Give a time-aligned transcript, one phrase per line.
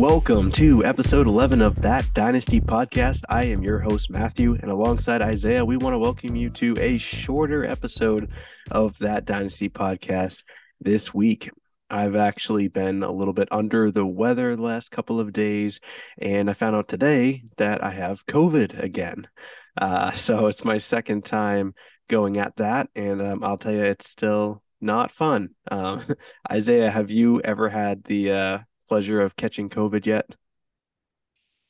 [0.00, 3.22] Welcome to episode 11 of That Dynasty podcast.
[3.28, 6.96] I am your host, Matthew, and alongside Isaiah, we want to welcome you to a
[6.96, 8.30] shorter episode
[8.70, 10.42] of That Dynasty podcast
[10.80, 11.50] this week.
[11.90, 15.80] I've actually been a little bit under the weather the last couple of days,
[16.16, 19.28] and I found out today that I have COVID again.
[19.76, 21.74] Uh, so it's my second time
[22.08, 25.50] going at that, and um, I'll tell you, it's still not fun.
[25.70, 26.02] Um,
[26.50, 28.58] Isaiah, have you ever had the uh,
[28.90, 30.26] pleasure of catching COVID yet?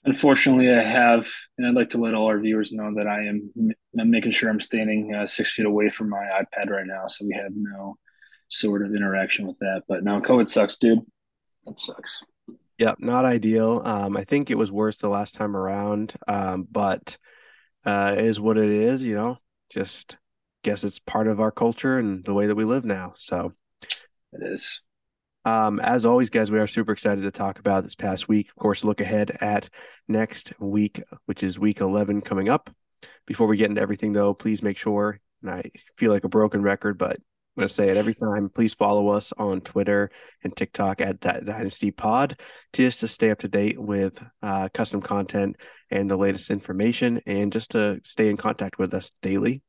[0.04, 3.52] Unfortunately, I have, and I'd like to let all our viewers know that I am
[3.98, 7.26] I'm making sure I'm standing uh, six feet away from my iPad right now, so
[7.26, 7.98] we have no
[8.48, 9.82] sort of interaction with that.
[9.86, 11.00] But no, COVID sucks, dude.
[11.66, 12.24] That sucks.
[12.78, 13.82] Yep, not ideal.
[13.84, 17.18] Um, I think it was worse the last time around, um, but
[17.84, 19.02] uh, is what it is.
[19.02, 20.16] You know, just
[20.62, 23.12] guess it's part of our culture and the way that we live now.
[23.16, 23.52] So
[24.32, 24.80] it is.
[25.44, 28.48] Um, as always, guys, we are super excited to talk about this past week.
[28.50, 29.70] Of course, look ahead at
[30.06, 32.70] next week, which is week 11 coming up.
[33.26, 36.60] Before we get into everything, though, please make sure, and I feel like a broken
[36.62, 38.50] record, but I'm going to say it every time.
[38.50, 40.10] Please follow us on Twitter
[40.44, 42.38] and TikTok at that Dynasty Pod
[42.72, 45.56] just to stay up to date with uh, custom content
[45.90, 49.62] and the latest information, and just to stay in contact with us daily.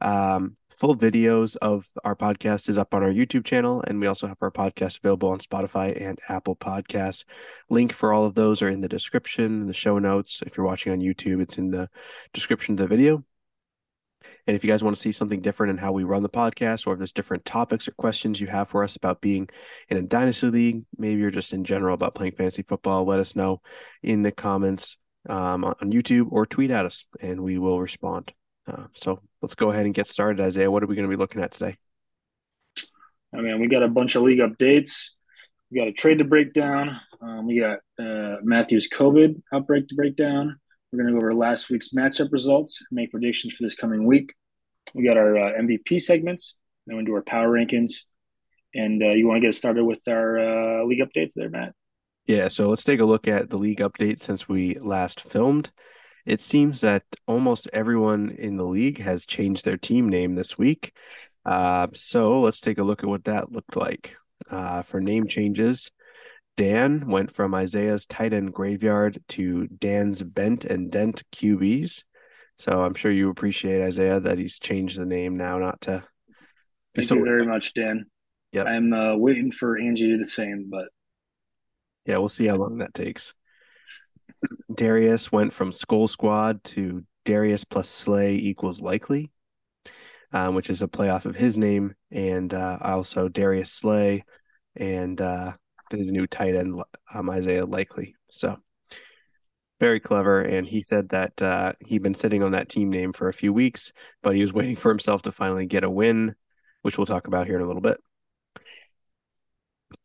[0.00, 4.26] Um, full videos of our podcast is up on our YouTube channel, and we also
[4.26, 7.24] have our podcast available on Spotify and Apple Podcasts.
[7.70, 10.42] Link for all of those are in the description, the show notes.
[10.46, 11.88] If you're watching on YouTube, it's in the
[12.32, 13.24] description of the video.
[14.46, 16.86] And if you guys want to see something different in how we run the podcast,
[16.86, 19.48] or if there's different topics or questions you have for us about being
[19.88, 23.36] in a dynasty league, maybe you're just in general about playing fantasy football, let us
[23.36, 23.62] know
[24.02, 28.32] in the comments um, on YouTube or tweet at us, and we will respond.
[28.66, 30.70] Uh, so let's go ahead and get started, Isaiah.
[30.70, 31.76] What are we going to be looking at today?
[33.34, 35.10] I mean, we got a bunch of league updates.
[35.70, 37.00] We got a trade to break down.
[37.20, 40.58] Um, we got uh, Matthew's COVID outbreak to break down.
[40.92, 44.32] We're going to go over last week's matchup results, make predictions for this coming week.
[44.94, 46.54] We got our uh, MVP segments,
[46.86, 47.92] then we do our power rankings.
[48.74, 51.72] And uh, you want to get started with our uh, league updates there, Matt?
[52.26, 55.70] Yeah, so let's take a look at the league update since we last filmed.
[56.26, 60.96] It seems that almost everyone in the league has changed their team name this week.
[61.44, 64.16] Uh, so let's take a look at what that looked like.
[64.50, 65.90] Uh, for name changes,
[66.56, 72.04] Dan went from Isaiah's tight end graveyard to Dan's bent and dent QBs.
[72.58, 76.04] So I'm sure you appreciate Isaiah that he's changed the name now, not to.
[76.94, 78.06] Thank so, you very much, Dan.
[78.52, 80.86] Yeah, I'm uh, waiting for Angie to do the same, but
[82.06, 83.34] yeah, we'll see how long that takes.
[84.74, 89.30] Darius went from Skull Squad to Darius plus Slay equals likely,
[90.32, 94.24] um, which is a play off of his name, and uh, also Darius Slay
[94.76, 95.52] and uh,
[95.90, 98.14] his new tight end um, Isaiah Likely.
[98.30, 98.58] So
[99.80, 100.40] very clever.
[100.40, 103.52] And he said that uh, he'd been sitting on that team name for a few
[103.52, 106.34] weeks, but he was waiting for himself to finally get a win,
[106.82, 107.98] which we'll talk about here in a little bit.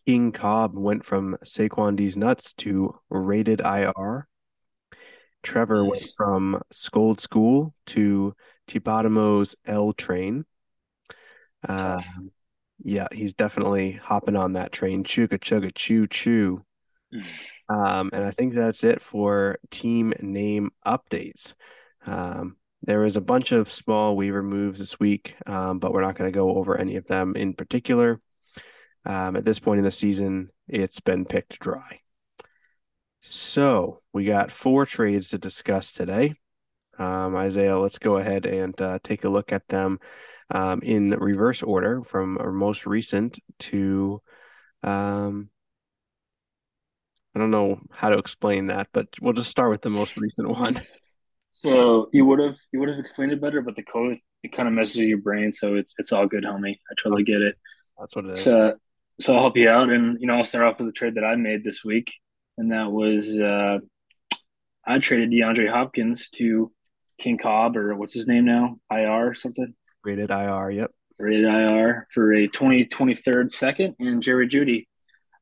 [0.05, 4.27] King Cobb went from Saquon D's nuts to rated IR.
[5.43, 5.89] Trevor nice.
[5.89, 8.35] went from Scold School to
[8.67, 10.45] Tipadamo's L train.
[11.67, 12.01] Uh,
[12.83, 15.03] yeah, he's definitely hopping on that train.
[15.03, 16.63] Chugga chugga choo choo.
[17.71, 21.53] Um, and I think that's it for team name updates.
[22.03, 26.15] Um, there was a bunch of small waiver moves this week, um, but we're not
[26.15, 28.19] going to go over any of them in particular.
[29.05, 32.01] Um, at this point in the season, it's been picked dry.
[33.21, 36.35] So we got four trades to discuss today.
[36.97, 39.99] Um, Isaiah, let's go ahead and uh, take a look at them
[40.51, 44.21] um, in reverse order from our most recent to.
[44.83, 45.49] Um,
[47.35, 50.49] I don't know how to explain that, but we'll just start with the most recent
[50.49, 50.81] one.
[51.51, 54.67] So you would have you would have explained it better, but the code it kind
[54.67, 56.75] of messes with your brain, so it's it's all good, homie.
[56.89, 57.55] I totally get it.
[57.99, 58.43] That's what it is.
[58.43, 58.75] So,
[59.19, 61.23] so I'll help you out, and you know I'll start off with a trade that
[61.23, 62.13] I made this week,
[62.57, 63.79] and that was uh,
[64.85, 66.71] I traded DeAndre Hopkins to
[67.19, 69.73] King Cobb or what's his name now, IR or something.
[70.03, 70.91] Rated IR, yep.
[71.19, 74.87] Rated IR for a 20, 23rd second and Jerry Jeudy.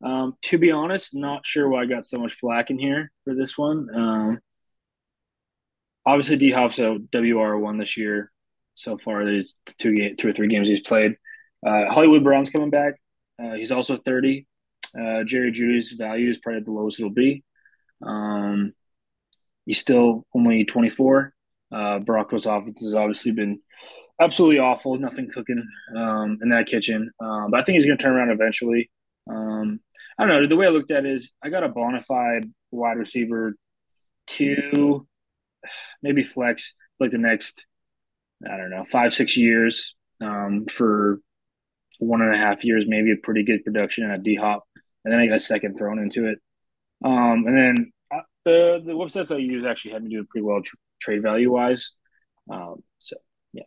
[0.03, 3.35] Um, to be honest, not sure why I got so much flack in here for
[3.35, 3.88] this one.
[3.95, 4.39] Um,
[6.06, 8.31] obviously, D Hop's a WR one this year
[8.73, 9.23] so far.
[9.23, 11.15] There's two two or three games he's played.
[11.65, 12.95] Uh, Hollywood Brown's coming back.
[13.42, 14.45] Uh, he's also 30.
[15.00, 17.44] Uh, Jerry Jeudy's value is probably the lowest it'll be.
[18.01, 18.74] Um,
[19.66, 21.34] he's still only 24.
[21.72, 23.60] Uh, Broncos offense has obviously been
[24.22, 24.98] absolutely awful.
[24.98, 27.12] Nothing cooking um, in that kitchen.
[27.19, 28.89] Um, but I think he's going to turn around eventually.
[29.30, 29.80] Um,
[30.18, 30.48] I don't know.
[30.48, 33.56] The way I looked at it is I got a bona fide wide receiver,
[34.25, 35.07] two,
[36.01, 37.66] maybe flex like the next,
[38.45, 41.19] I don't know, five, six years um, for
[41.99, 44.63] one and a half years, maybe a pretty good production and a D hop.
[45.03, 46.39] And then I got a second thrown into it.
[47.05, 50.61] Um, and then uh, the the websites I use actually had me doing pretty well
[50.63, 51.94] tr- trade value wise.
[52.51, 53.17] Um, so
[53.53, 53.63] yeah,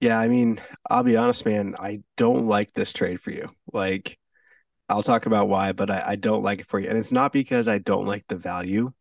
[0.00, 0.60] Yeah, I mean,
[0.90, 3.48] I'll be honest, man, I don't like this trade for you.
[3.72, 4.18] Like,
[4.88, 6.88] I'll talk about why, but I, I don't like it for you.
[6.88, 8.92] And it's not because I don't like the value.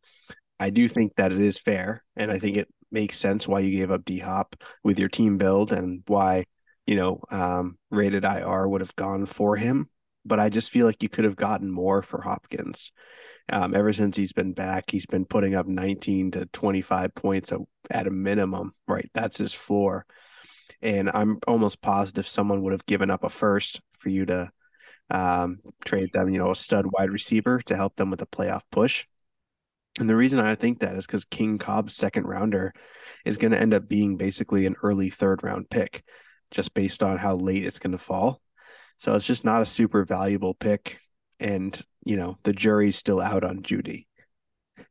[0.60, 3.78] I do think that it is fair, and I think it makes sense why you
[3.78, 6.46] gave up D Hop with your team build and why,
[6.86, 9.90] you know, um, rated IR would have gone for him.
[10.24, 12.92] But I just feel like you could have gotten more for Hopkins.
[13.50, 17.52] Um, ever since he's been back, he's been putting up 19 to 25 points
[17.90, 19.10] at a minimum, right?
[19.14, 20.06] That's his floor.
[20.82, 24.52] And I'm almost positive someone would have given up a first for you to
[25.10, 28.62] um, trade them, you know, a stud wide receiver to help them with a playoff
[28.72, 29.06] push.
[30.00, 32.74] And the reason I think that is because King Cobb's second rounder
[33.26, 36.04] is going to end up being basically an early third round pick,
[36.52, 38.42] just based on how late it's going to fall.
[38.98, 41.00] So it's just not a super valuable pick.
[41.40, 44.08] And, you know, the jury's still out on Jeudy.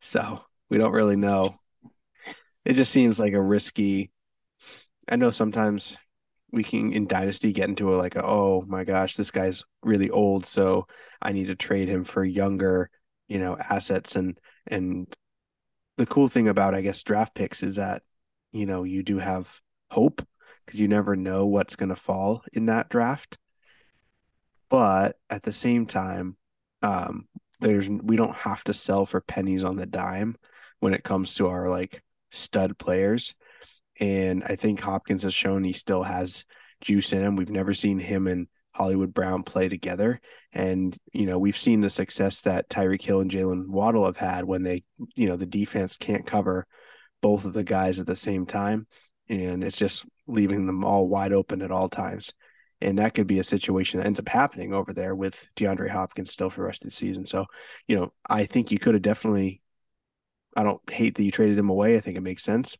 [0.00, 0.40] So
[0.70, 1.42] we don't really know.
[2.64, 4.12] It just seems like a risky.
[5.08, 5.96] I know sometimes
[6.52, 10.08] we can in Dynasty get into a like, a, oh my gosh, this guy's really
[10.08, 10.46] old.
[10.46, 10.86] So
[11.20, 12.90] I need to trade him for younger,
[13.26, 14.14] you know, assets.
[14.14, 14.38] And,
[14.68, 15.12] and
[15.96, 18.02] the cool thing about, I guess, draft picks is that,
[18.52, 19.60] you know, you do have
[19.90, 20.24] hope
[20.66, 23.38] because you never know what's going to fall in that draft.
[24.68, 26.36] But at the same time,
[26.82, 27.28] um,
[27.60, 30.36] there's we don't have to sell for pennies on the dime
[30.80, 33.34] when it comes to our like stud players.
[33.98, 36.44] And I think Hopkins has shown he still has
[36.80, 37.36] juice in him.
[37.36, 40.20] We've never seen him and Hollywood Brown play together.
[40.52, 44.44] And, you know, we've seen the success that Tyreek Hill and Jaylen Waddle have had
[44.44, 44.84] when they,
[45.14, 46.66] you know, the defense can't cover
[47.22, 48.86] both of the guys at the same time.
[49.28, 52.32] And it's just leaving them all wide open at all times.
[52.80, 56.30] And that could be a situation that ends up happening over there with DeAndre Hopkins
[56.30, 57.26] still for the rest of the season.
[57.26, 57.46] So,
[57.88, 59.62] you know, I think you could have definitely,
[60.54, 61.96] I don't hate that you traded him away.
[61.96, 62.76] I think it makes sense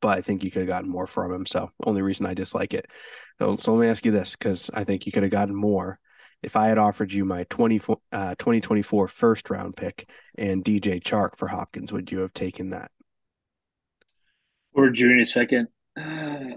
[0.00, 1.46] but I think you could have gotten more from him.
[1.46, 2.86] So only reason I dislike it.
[3.38, 5.98] So, so let me ask you this, because I think you could have gotten more.
[6.42, 7.80] If I had offered you my 20,
[8.12, 12.90] uh, 2024 first round pick and DJ Chark for Hopkins, would you have taken that?
[14.78, 15.68] Or Jeudy second.
[15.96, 16.54] Uh,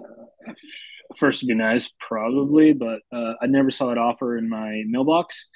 [1.18, 5.48] first would be nice, probably, but uh, I never saw that offer in my mailbox.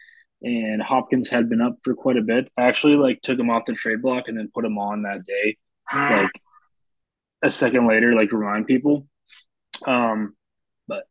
[0.41, 2.51] And Hopkins had been up for quite a bit.
[2.57, 5.25] I actually like took him off the trade block and then put him on that
[5.25, 5.57] day,
[5.93, 6.31] like
[7.43, 9.07] a second later, like remind people.
[9.87, 10.35] Um,
[10.87, 11.03] but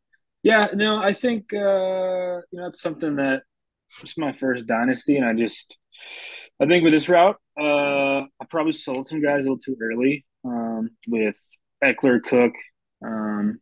[0.43, 3.43] yeah, no, I think uh, you know it's something that
[4.01, 5.77] it's my first dynasty, and I just
[6.61, 10.25] I think with this route, uh, I probably sold some guys a little too early
[10.45, 11.35] um, with
[11.83, 12.53] Ekeler, Cook,
[13.05, 13.59] um,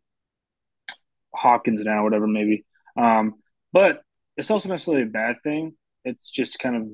[1.34, 2.66] Hopkins now, whatever maybe.
[2.98, 3.36] Um,
[3.72, 4.02] but
[4.38, 5.74] it's also not necessarily a bad thing.
[6.06, 6.88] It's just kind of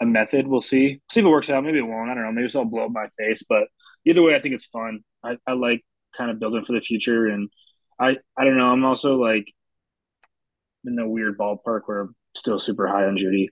[0.00, 0.46] a method.
[0.46, 1.00] We'll see.
[1.10, 1.64] See if it works out.
[1.64, 2.10] Maybe it won't.
[2.10, 2.32] I don't know.
[2.32, 3.42] Maybe it'll blow up my face.
[3.48, 3.64] But
[4.04, 5.00] either way, I think it's fun.
[5.22, 5.84] I, I like
[6.16, 7.48] kind of building for the future, and
[7.98, 8.70] I I don't know.
[8.70, 9.52] I'm also like
[10.84, 13.48] in the weird ballpark where I'm still super high on Jeudy.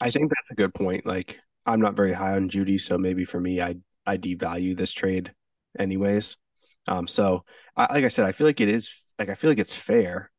[0.00, 1.06] I think that's a good point.
[1.06, 4.92] Like I'm not very high on Jeudy, so maybe for me, I I devalue this
[4.92, 5.32] trade
[5.78, 6.36] anyways.
[6.88, 7.44] Um, so
[7.76, 10.30] I, like I said, I feel like it is like I feel like it's fair.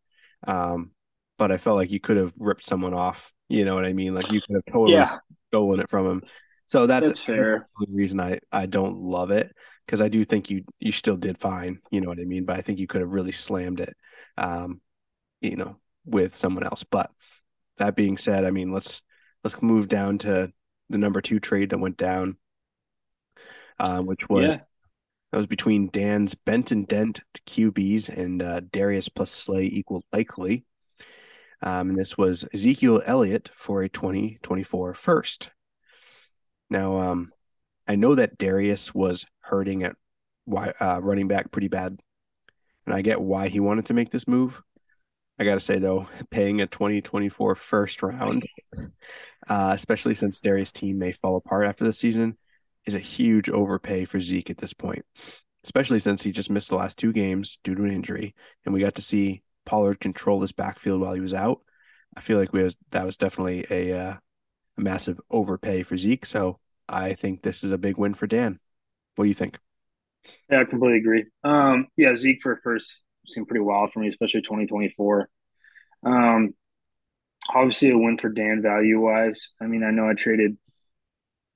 [0.45, 0.91] Um,
[1.38, 3.31] but I felt like you could have ripped someone off.
[3.50, 4.13] You know what I mean?
[4.13, 5.17] Like you could have totally yeah,
[5.50, 6.24] stolen it from him.
[6.67, 7.65] So that's, that's fair.
[7.79, 9.55] the reason I I don't love it
[9.86, 11.79] because I do think you you still did fine.
[11.91, 12.45] You know what I mean?
[12.45, 13.95] But I think you could have really slammed it.
[14.38, 14.81] Um,
[15.41, 16.83] you know, with someone else.
[16.83, 17.12] But
[17.77, 19.01] that being said, I mean, let's
[19.43, 20.51] let's move down to
[20.89, 22.38] the number two trade that went down,
[23.79, 24.60] uh, which was Yeah,
[25.31, 30.65] that was between Dan's Benton Dent QBs and uh, Darius plus Slay equal likely.
[31.62, 35.51] Um, and this was Ezekiel Elliott for a 2024 first.
[36.69, 37.31] Now, um,
[37.88, 39.96] I know that Darius was hurting at
[40.55, 42.00] uh, running back pretty bad,
[42.86, 44.62] and I get why he wanted to make this move.
[45.39, 48.46] I got to say, though, paying a 2024 first round
[49.48, 52.38] uh, especially since Darius' team may fall apart after the season,
[52.88, 55.06] is a huge overpay for Zeke at this point,
[55.63, 58.79] especially since he just missed the last two games due to an injury, and we
[58.79, 61.60] got to see Pollard control this backfield while he was out.
[62.15, 64.15] I feel like we was that was definitely a, uh,
[64.77, 66.25] a massive overpay for Zeke.
[66.25, 68.60] So I think this is a big win for Dan.
[69.15, 69.60] What do you think?
[70.50, 71.25] yeah, I completely agree.
[71.44, 75.29] Um, yeah, Zeke for first seemed pretty wild for me, especially 2024.
[76.03, 76.53] Um,
[77.53, 79.51] obviously a win for Dan value wise.
[79.62, 80.58] I mean, I know I traded.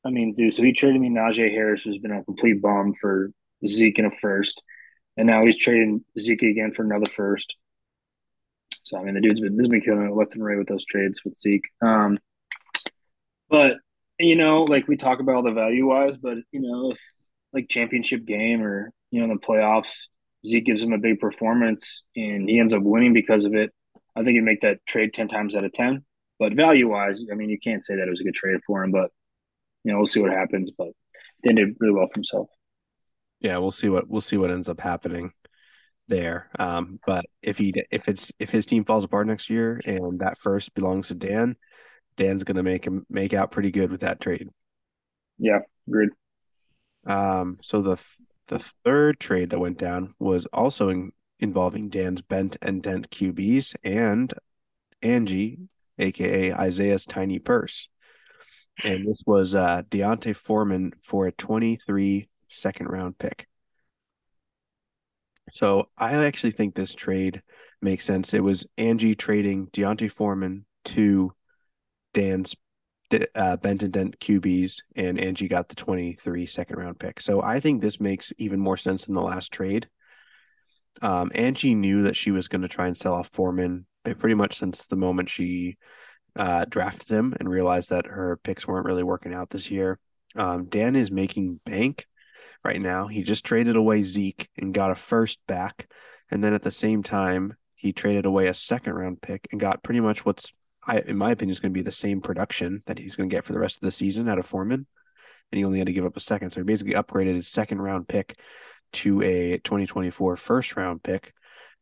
[0.03, 3.31] I mean, dude, so he traded me Najee Harris, who's been a complete bomb for
[3.65, 4.61] Zeke in a first,
[5.15, 7.55] and now he's trading Zeke again for another first.
[8.83, 10.85] So I mean, the dude's been this been killing it left and right with those
[10.85, 11.69] trades with Zeke.
[11.81, 12.17] Um,
[13.49, 13.77] but
[14.19, 16.99] you know, like we talk about all the value wise, but you know, if
[17.53, 20.07] like championship game or you know the playoffs,
[20.45, 23.71] Zeke gives him a big performance and he ends up winning because of it.
[24.15, 26.03] I think you make that trade ten times out of ten.
[26.39, 28.83] But value wise, I mean, you can't say that it was a good trade for
[28.83, 28.91] him.
[28.91, 29.11] But
[29.83, 30.71] you know, we'll see what happens.
[30.71, 30.89] But
[31.43, 32.49] Dan did really well for himself.
[33.39, 35.31] Yeah, we'll see what we'll see what ends up happening
[36.07, 36.49] there.
[36.59, 40.37] Um, but if he if it's if his team falls apart next year and that
[40.37, 41.55] first belongs to Dan,
[42.17, 44.49] Dan's going to make him make out pretty good with that trade.
[45.39, 46.09] Yeah, agreed.
[47.05, 47.97] Um, so the
[48.47, 53.75] the third trade that went down was also in, involving Dan's bent and dent QBs
[53.83, 54.33] and
[55.01, 55.59] Angie,
[55.97, 57.89] aka Isaiah's tiny purse.
[58.83, 63.47] And this was uh D'Onta Foreman for a 23 second round pick.
[65.51, 67.41] So I actually think this trade
[67.81, 68.33] makes sense.
[68.33, 71.33] It was Angie trading D'Onta Foreman to
[72.13, 72.55] Dan's
[73.35, 77.19] uh, bent and dent QBs, and Angie got the 23 second round pick.
[77.19, 79.89] So I think this makes even more sense than the last trade.
[81.01, 84.57] Um, Angie knew that she was going to try and sell off Foreman pretty much
[84.57, 85.77] since the moment she
[86.35, 89.99] uh, drafted him and realized that her picks weren't really working out this year.
[90.35, 92.07] Um, Dan is making bank
[92.63, 93.07] right now.
[93.07, 95.89] He just traded away Zeke and got a first back.
[96.29, 99.83] And then at the same time, he traded away a second round pick and got
[99.83, 100.53] pretty much what's,
[100.87, 103.35] I, in my opinion, is going to be the same production that he's going to
[103.35, 104.85] get for the rest of the season out of Foreman.
[105.51, 106.51] And he only had to give up a second.
[106.51, 108.37] So he basically upgraded his second round pick
[108.93, 111.33] to a 2024 first round pick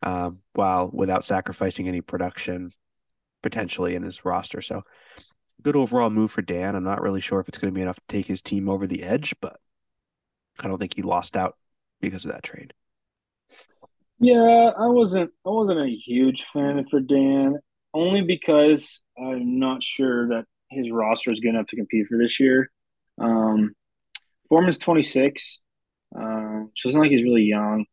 [0.01, 2.71] um, while without sacrificing any production
[3.41, 4.61] potentially in his roster.
[4.61, 4.83] So
[5.61, 6.75] good overall move for Dan.
[6.75, 8.87] I'm not really sure if it's going to be enough to take his team over
[8.87, 9.59] the edge, but
[10.59, 11.57] I don't think he lost out
[12.01, 12.73] because of that trade.
[14.19, 17.55] Yeah, I wasn't I wasn't a huge fan for Dan,
[17.93, 22.39] only because I'm not sure that his roster is good enough to compete for this
[22.39, 22.69] year.
[23.19, 23.73] Um,
[24.49, 25.59] Foreman's 26,
[26.15, 26.19] uh,
[26.75, 27.85] so it's not like he's really young.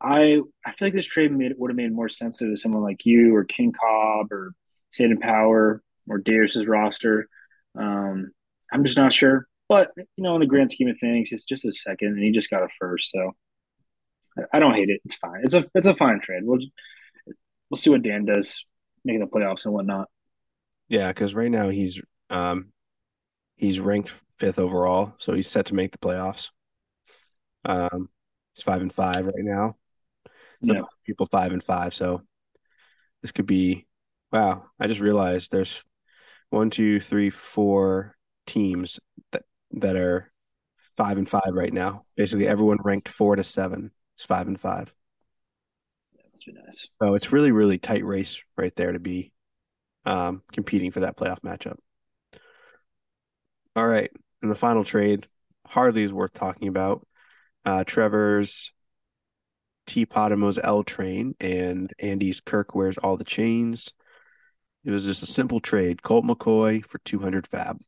[0.00, 3.04] I I feel like this trade made would have made more sense to someone like
[3.04, 4.52] you or King Cobb or
[4.90, 7.28] Satan Power or Darius's roster.
[7.78, 8.32] Um,
[8.72, 9.46] I'm just not sure.
[9.68, 12.32] But you know, in the grand scheme of things, it's just a second, and he
[12.32, 13.10] just got a first.
[13.10, 13.32] So
[14.52, 15.00] I don't hate it.
[15.04, 15.40] It's fine.
[15.44, 16.42] It's a it's a fine trade.
[16.44, 16.58] We'll
[17.70, 18.64] we'll see what Dan does
[19.04, 20.08] making the playoffs and whatnot.
[20.88, 22.72] Yeah, because right now he's um
[23.56, 26.50] he's ranked fifth overall, so he's set to make the playoffs.
[27.64, 28.08] Um,
[28.54, 29.76] he's five and five right now.
[30.60, 30.82] Yeah.
[31.04, 31.94] people five and five.
[31.94, 32.22] So
[33.22, 33.86] this could be
[34.32, 34.66] wow.
[34.78, 35.82] I just realized there's
[36.50, 39.00] one, two, three, four teams
[39.32, 40.30] that that are
[40.96, 42.04] five and five right now.
[42.16, 44.92] Basically, everyone ranked four to seven is five and five.
[46.32, 46.88] Must be nice.
[47.00, 49.32] So it's really, really tight race right there to be
[50.04, 51.76] um, competing for that playoff matchup.
[53.76, 54.10] All right,
[54.42, 55.28] and the final trade
[55.66, 57.06] hardly is worth talking about.
[57.64, 58.72] Uh, Trevor's
[59.86, 63.92] T Potamo's L train and Andy's Kirk wears all the chains.
[64.84, 66.02] It was just a simple trade.
[66.02, 67.78] Colt McCoy for 200 FAAB.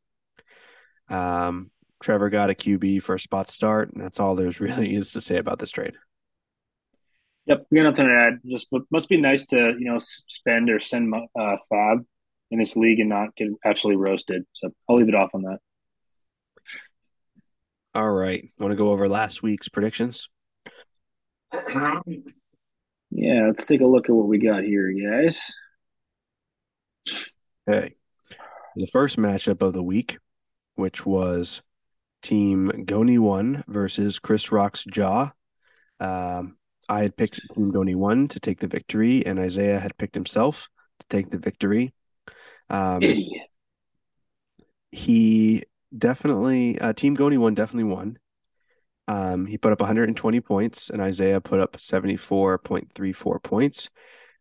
[1.09, 1.71] Um,
[2.01, 5.21] Trevor got a QB for a spot start, and that's all there's really is to
[5.21, 5.95] say about this trade.
[7.45, 8.39] Yep, we got nothing to add.
[8.45, 12.05] Just must be nice to you know spend or send uh, FAAB
[12.51, 14.43] in this league and not get absolutely roasted.
[14.53, 15.59] So I'll leave it off on that.
[17.95, 20.29] All right, want to go over last week's predictions?
[23.11, 25.39] Yeah, let's take a look at what we got here, guys.
[27.67, 27.95] Hey,
[28.75, 30.17] the first matchup of the week,
[30.75, 31.61] which was
[32.23, 35.31] Team Goni One versus Chris Rock's Jaw.
[35.99, 36.57] Um,
[36.89, 40.69] I had picked Team Goni One to take the victory, and Isaiah had picked himself
[40.99, 41.93] to take the victory.
[42.69, 43.03] Um,
[44.91, 45.63] he
[45.95, 48.17] definitely, uh, Team Goni One definitely won.
[49.07, 53.89] Um, he put up 120 points, and Isaiah put up 74.34 points.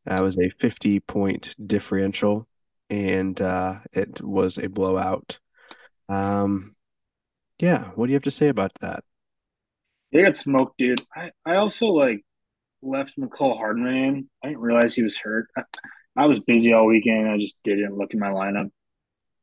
[0.04, 2.48] That was a 50 point differential,
[2.90, 5.38] and uh, it was a blowout.
[6.08, 6.74] Um,
[7.58, 9.04] yeah, what do you have to say about that?
[10.12, 11.00] They got smoked, dude.
[11.14, 12.24] I, I also like
[12.82, 13.94] left Mecole Hardman.
[13.94, 14.30] in.
[14.42, 15.48] I didn't realize he was hurt.
[15.56, 15.62] I,
[16.16, 17.28] I was busy all weekend.
[17.28, 18.70] I just didn't look at my lineup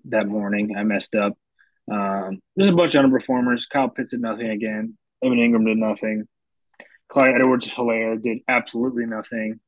[0.06, 0.76] that morning.
[0.78, 1.34] I messed up.
[1.92, 3.64] Um, there's a bunch of underperformers.
[3.68, 4.98] Kyle Pitts did nothing again.
[5.24, 6.28] Evan Engram did nothing.
[7.10, 9.60] Clyde Edwards Helaire did absolutely nothing.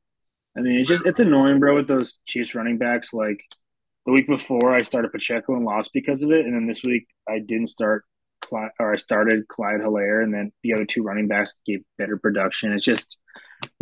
[0.58, 3.14] I mean, it's just it's annoying, bro, with those Chiefs running backs.
[3.14, 3.42] Like
[4.06, 7.08] the week before I started Pacheco and lost because of it, and then this week
[7.28, 8.06] I didn't start
[8.42, 12.18] Clyde, or I started Clyde Helaire, and then the other two running backs gave better
[12.18, 12.74] production.
[12.74, 13.18] It's just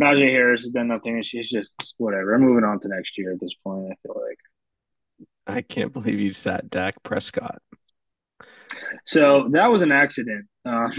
[0.00, 1.18] Najee Harris has done nothing.
[1.18, 2.34] It's just whatever.
[2.34, 3.92] I'm moving on to next year at this point.
[3.92, 4.38] I feel like.
[5.46, 7.60] I can't believe you sat Dak Prescott.
[9.04, 10.46] So that was an accident.
[10.64, 10.90] Uh,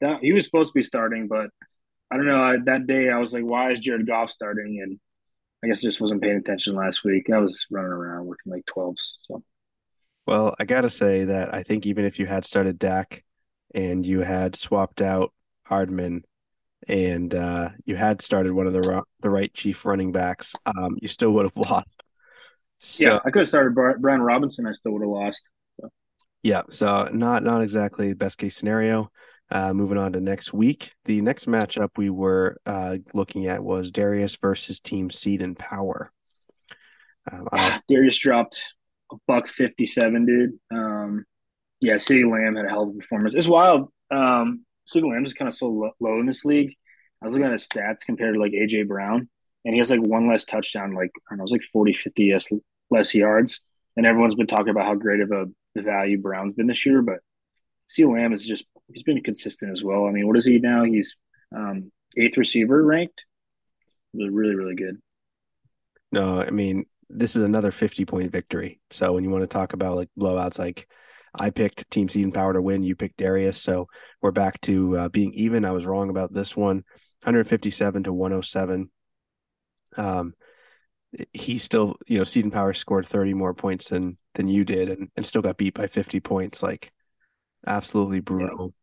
[0.00, 1.50] that he was supposed to be starting, but
[2.10, 2.42] I don't know.
[2.42, 4.98] I, that day I was like, "Why is Jared Goff starting?" And
[5.62, 7.30] I guess I just wasn't paying attention last week.
[7.30, 9.00] I was running around working like 12s.
[9.26, 9.42] So,
[10.26, 13.24] well, I got to say that I think even if you had started Dak
[13.74, 15.32] and you had swapped out
[15.64, 16.24] Hardman
[16.86, 21.08] and uh, you had started one of the the right chief running backs, um, you
[21.08, 22.02] still would have lost.
[22.78, 24.66] So, yeah, I could have started Brian Robinson.
[24.66, 25.42] I still would have lost.
[25.80, 25.88] So.
[26.42, 29.10] Yeah, so not not exactly best case scenario.
[29.50, 33.90] Uh, moving on to next week, the next matchup we were uh, looking at was
[33.90, 36.12] Darius versus Team Seed and Power.
[37.30, 37.80] Um, I...
[37.88, 38.62] Darius dropped
[39.10, 40.58] a buck fifty-seven, dude.
[40.70, 41.24] Um,
[41.80, 43.34] yeah, CeeDee Lamb had a hell of a performance.
[43.34, 43.90] It's wild.
[44.10, 46.74] Um, CeeDee Lamb is kind of so low, low in this league.
[47.22, 49.28] I was looking at his stats compared to like AJ Brown,
[49.64, 51.94] and he has like one less touchdown, like I don't know, it was like 40,
[51.94, 52.48] 50 less,
[52.90, 53.60] less yards.
[53.96, 55.46] And everyone's been talking about how great of a
[55.80, 57.18] value Brown's been this year, but
[57.88, 58.04] C.
[58.04, 60.06] Lamb is just he's been consistent as well.
[60.06, 60.84] I mean, what is he now?
[60.84, 61.16] He's
[61.54, 63.24] um, eighth receiver ranked.
[64.14, 64.96] Really, really, really good.
[66.10, 68.80] No, I mean this is another fifty point victory.
[68.90, 70.88] So when you want to talk about like blowouts, like
[71.34, 73.88] I picked Team Seed and Power to win, you picked Darius, so
[74.22, 75.64] we're back to uh, being even.
[75.64, 76.76] I was wrong about this one,
[77.22, 78.90] 157 to 107.
[79.96, 80.34] Um,
[81.32, 84.88] he still, you know, Seed and Power scored 30 more points than than you did,
[84.88, 86.62] and and still got beat by 50 points.
[86.62, 86.92] Like
[87.66, 88.74] absolutely brutal.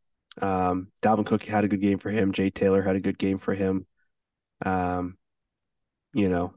[0.42, 2.32] Um, Dalvin Cook had a good game for him.
[2.32, 3.86] Jay Taylor had a good game for him.
[4.66, 5.18] Um,
[6.14, 6.54] you know,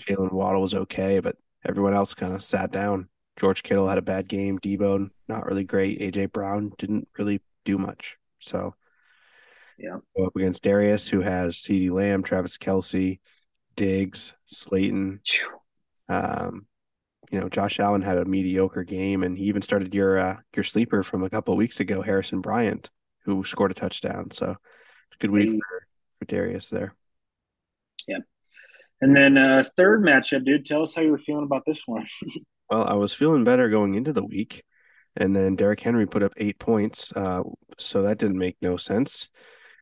[0.00, 3.08] Jaylen Waddle was okay, but everyone else kind of sat down.
[3.38, 4.58] George Kittle had a bad game.
[4.58, 6.00] Deebo not really great.
[6.00, 8.16] AJ Brown didn't really do much.
[8.38, 8.74] So,
[9.78, 13.20] yeah, go up against Darius, who has CeeDee Lamb, Travis Kelce,
[13.76, 15.20] Diggs, Slayton,
[16.08, 16.66] um,
[17.30, 20.64] you know, Josh Allen had a mediocre game, and he even started your uh, your
[20.64, 22.90] sleeper from a couple of weeks ago, Harrison Bryant,
[23.24, 24.30] who scored a touchdown.
[24.32, 24.56] So,
[25.20, 25.86] good week for,
[26.18, 26.94] for Darius there.
[28.08, 28.18] Yeah.
[29.00, 30.64] And then uh, third matchup, dude.
[30.64, 32.06] Tell us how you were feeling about this one.
[32.70, 34.64] well, I was feeling better going into the week,
[35.16, 37.42] and then Derrick Henry put up eight points, uh,
[37.78, 39.28] so that didn't make no sense.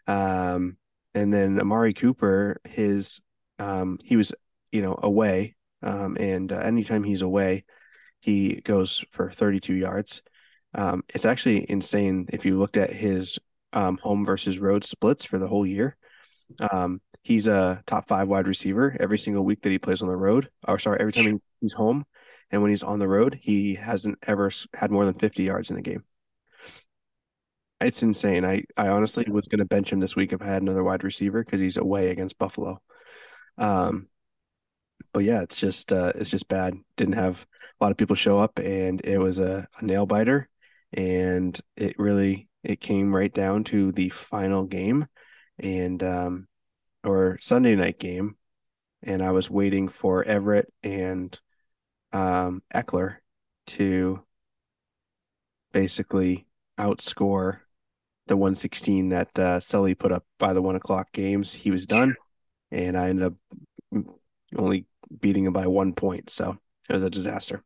[0.07, 0.77] Um,
[1.15, 3.21] and then Amari Cooper, his
[3.59, 4.33] um, he was
[4.71, 7.65] you know away um, and uh, anytime he's away,
[8.21, 10.23] he goes for 32 yards.
[10.75, 13.39] Um, it's actually insane if you looked at his
[13.73, 15.97] um, home versus road splits for the whole year.
[16.73, 20.17] Um, he's a top five wide receiver every single week that he plays on the
[20.17, 22.05] road, or sorry, every time he's home.
[22.51, 25.77] And when he's on the road, he hasn't ever had more than 50 yards in
[25.77, 26.05] a game.
[27.81, 28.45] It's insane.
[28.45, 31.05] I, I honestly was going to bench him this week if I had another wide
[31.05, 32.81] receiver because he's away against Buffalo.
[33.59, 34.09] Um,
[35.19, 36.77] but yeah, it's just uh, it's just bad.
[36.97, 37.45] Didn't have
[37.81, 40.49] a lot of people show up, and it was a, a nail biter,
[40.93, 45.09] and it really it came right down to the final game,
[45.59, 46.47] and um,
[47.03, 48.37] or Sunday night game,
[49.03, 51.37] and I was waiting for Everett and
[52.13, 53.17] um, Ekeler
[53.69, 54.23] to
[55.73, 56.47] basically
[56.79, 57.59] outscore
[58.29, 61.55] the 116 that uh, Sully put up by the one o'clock games.
[61.55, 62.15] He was done,
[62.71, 63.35] and I ended up
[64.57, 64.87] only
[65.21, 66.31] beating him by one point.
[66.31, 67.63] So it was a disaster,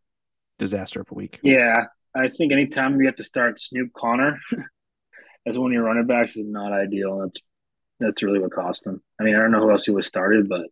[0.59, 1.41] disaster of a week.
[1.43, 4.39] Yeah, I think anytime you have to start Snoop Conner
[5.47, 7.19] as one of your running backs is not ideal.
[7.19, 7.39] That's
[8.01, 9.01] that's really what cost him.
[9.21, 10.67] I mean, I don't know who else he would have started, but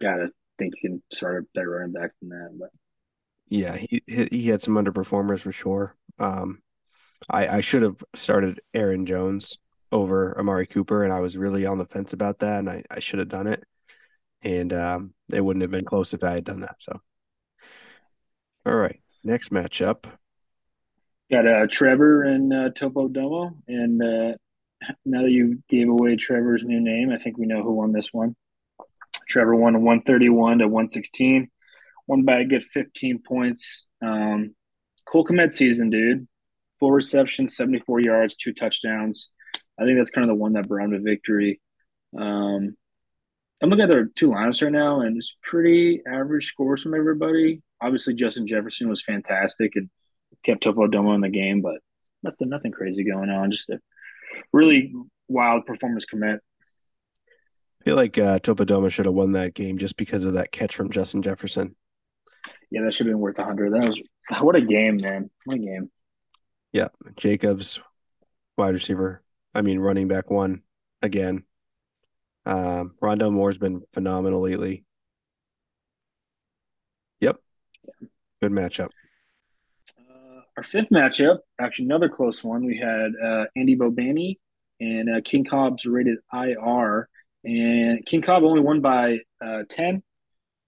[0.00, 2.56] gotta think you can start a better running back than that.
[2.58, 2.70] But
[3.48, 5.94] yeah, he he had some underperformers for sure.
[6.18, 6.62] Um,
[7.28, 9.58] I I should have started Aaron Jones
[9.92, 13.00] over Amari Cooper, and I was really on the fence about that, and I I
[13.00, 13.64] should have done it
[14.42, 16.76] and um, it wouldn't have been close if I had done that.
[16.78, 17.00] So,
[18.64, 20.04] all right, next matchup.
[21.30, 24.36] Got uh, Trevor and uh, Topo Domo, and uh,
[25.04, 28.08] now that you gave away Trevor's new name, I think we know who won this
[28.12, 28.36] one.
[29.28, 31.50] Trevor won 131 to 116.
[32.06, 33.86] Won by a good 15 points.
[34.00, 34.54] Um,
[35.06, 36.28] Cole Kmet season, dude.
[36.78, 39.30] Four receptions, 74 yards, two touchdowns.
[39.78, 41.60] I think that's kind of the one that brought him to victory.
[42.16, 42.76] Um,
[43.62, 47.62] I'm looking at their two lineups right now, and it's pretty average scores from everybody.
[47.80, 49.88] Obviously, Justin Jefferson was fantastic and
[50.44, 51.76] kept Topo Domo in the game, but
[52.22, 53.50] nothing, nothing crazy going on.
[53.50, 53.80] Just a
[54.52, 54.92] really
[55.28, 56.36] wild performance Kmet.
[56.36, 60.52] I feel like uh, Topo Domo should have won that game just because of that
[60.52, 61.76] catch from Justin Jefferson.
[62.70, 63.72] Yeah, that should have been worth a hundred.
[63.72, 64.00] That was
[64.40, 65.30] what a game, man.
[65.44, 65.90] What a game.
[66.72, 67.80] Yeah, Jacobs,
[68.58, 69.22] wide receiver.
[69.54, 70.62] I mean, running back one
[71.00, 71.44] again.
[72.46, 74.84] Um, Rondale Moore's been phenomenal lately.
[77.20, 77.38] Yep,
[78.40, 78.90] good matchup.
[79.98, 82.64] Uh, our fifth matchup, actually another close one.
[82.64, 84.36] We had uh, Andy Bobani
[84.80, 87.08] and uh, King Cobb's rated IR,
[87.44, 90.02] and King Cobb only won by uh, ten,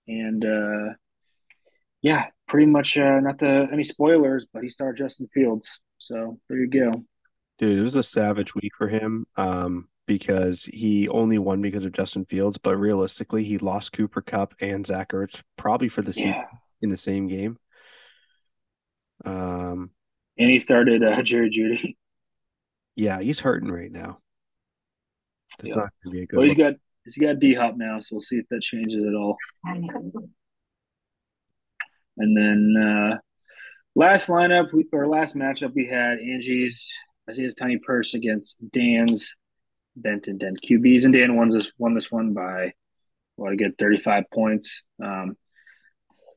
[0.08, 0.94] and uh,
[2.02, 5.80] yeah, pretty much uh, not the any spoilers, but he started Justin Fields.
[5.98, 7.04] So there you go.
[7.58, 11.92] Dude, it was a savage week for him um, because he only won because of
[11.92, 16.30] Justin Fields, but realistically, he lost Cooper Kupp and Zach Ertz probably for the season
[16.32, 16.44] Yeah,
[16.82, 17.58] in the same game.
[19.24, 19.90] Um,
[20.36, 21.96] and he started uh, Jerry Jeudy.
[22.96, 24.18] yeah, he's hurting right now.
[25.60, 25.74] It's Yeah.
[25.76, 26.72] not to be a good Well, he's look.
[26.72, 29.36] got he's got D Hop now, so we'll see if that changes at all.
[32.16, 33.18] And then uh,
[33.94, 36.90] last lineup we, or last matchup we had Angie's
[37.28, 39.34] Isaiah's Tiny Purse against Dan's
[39.96, 42.72] Benton Den QBs, and Dan won this won this one by
[43.36, 44.82] what a good thirty five points.
[45.02, 45.36] Um,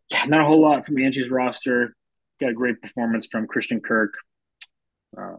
[0.10, 1.96] yeah, not a whole lot from Angie's roster.
[2.40, 4.14] Got a great performance from Christian Kirk.
[5.18, 5.38] Uh,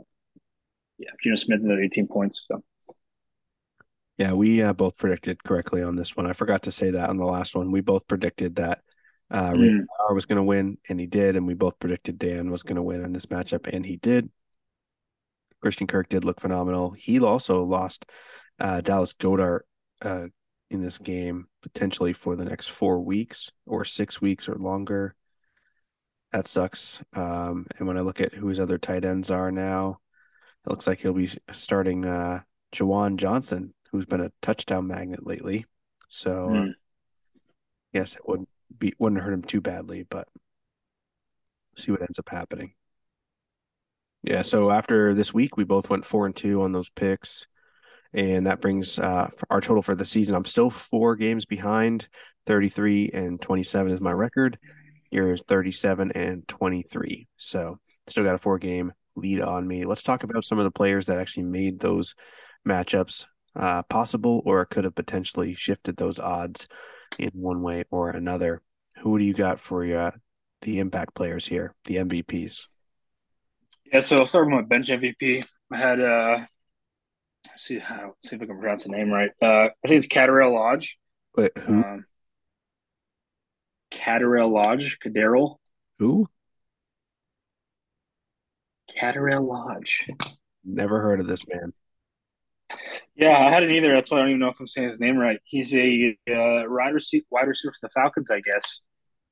[0.98, 2.44] yeah, Geno Smith another eighteen points.
[2.50, 2.62] So
[4.18, 6.26] Yeah, we uh, both predicted correctly on this one.
[6.26, 7.70] I forgot to say that on the last one.
[7.70, 8.80] We both predicted that
[9.30, 11.36] uh, Ray mm, was going to win, and he did.
[11.36, 14.30] And we both predicted Dan was going to win in this matchup, and he did.
[15.62, 16.90] Christian Kirk did look phenomenal.
[16.90, 18.04] He also lost
[18.58, 19.60] uh, Dallas Goedert
[20.02, 20.26] uh,
[20.70, 25.14] in this game, potentially for the next four weeks or six weeks or longer.
[26.32, 27.02] That sucks.
[27.12, 30.00] Um, and when I look at who his other tight ends are now,
[30.66, 32.40] it looks like he'll be starting uh,
[32.74, 35.66] Juwan Johnson, who's been a touchdown magnet lately.
[36.08, 36.72] So uh, mm.
[37.92, 40.26] yes, it wouldn't be wouldn't hurt him too badly, but
[41.76, 42.72] see what ends up happening.
[44.22, 47.46] Yeah, so after this week, we both went four and two on those picks,
[48.12, 50.36] and that brings uh, our total for the season.
[50.36, 52.08] I'm still four games behind.
[52.46, 54.58] 33 and 27 is my record.
[55.10, 57.28] You're 37 and 23.
[57.36, 59.84] So still got a four game lead on me.
[59.84, 62.14] Let's talk about some of the players that actually made those
[62.66, 66.66] matchups uh, possible or could have potentially shifted those odds
[67.18, 68.62] in one way or another.
[69.02, 70.12] Who do you got for uh,
[70.62, 72.66] the impact players here, the MVPs?
[73.92, 74.00] Yeah.
[74.00, 75.44] So I'll start with my bench MVP.
[75.72, 76.44] I had uh,
[77.48, 79.30] let's see how see if I can pronounce the name right.
[79.40, 80.96] Uh, I think it's Catarell Lodge.
[81.36, 81.82] Wait, who?
[81.82, 82.04] Um,
[83.94, 85.56] Lodge, Cadarrell,
[85.98, 86.28] Who?
[88.90, 90.04] Catarell Lodge.
[90.64, 91.72] Never heard of this man.
[93.14, 93.92] Yeah, I hadn't either.
[93.92, 95.38] That's why I don't even know if I'm saying his name right.
[95.44, 98.80] He's a uh, wide receiver, wide receiver for the Falcons, I guess,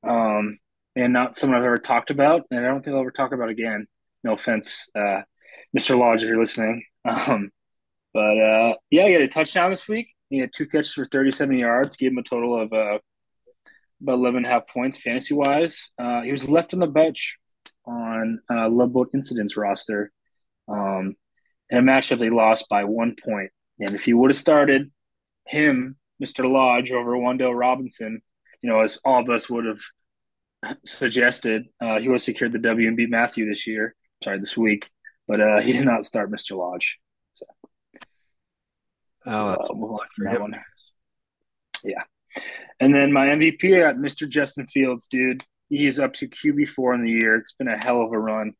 [0.07, 0.59] um,
[0.97, 3.49] and not someone I've ever talked about, and I don't think I'll ever talk about
[3.49, 3.87] again.
[4.25, 5.23] No offense, uh,
[5.77, 5.99] Mr.
[5.99, 6.85] Lodge, if you're listening.
[7.03, 7.51] Um,
[8.13, 10.09] but uh, yeah, he had a touchdown this week.
[10.29, 12.99] He had two catches for 37 yards, gave him a total of uh,
[14.03, 15.89] about 11 and a half points fantasy wise.
[15.99, 17.37] Uh, he was left on the bench
[17.87, 20.13] on uh, Love Boat Incidents roster.
[20.69, 21.17] Um,
[21.71, 23.51] in a matchup they lost by one point.
[23.79, 24.91] And if he would have started
[25.47, 26.49] him, Mr.
[26.49, 28.21] Lodge, over Wandale Robinson,
[28.63, 32.59] you know, as all of us would have suggested, uh, he would have secured the
[32.59, 33.95] W and beat Matthew this year.
[34.23, 34.91] Sorry, this week.
[35.27, 36.57] But uh, he did not start Mr.
[36.57, 36.99] Lodge.
[37.35, 37.47] So
[39.27, 40.55] Oh, uh, we'll that one.
[41.85, 42.03] Yeah.
[42.81, 44.29] And then my MVP, at Mr.
[44.29, 45.45] Justin Fields, dude.
[45.69, 47.37] He's up to QB4 in the year.
[47.37, 48.55] It's been a hell of a run.